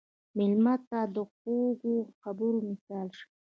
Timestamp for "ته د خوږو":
0.89-1.95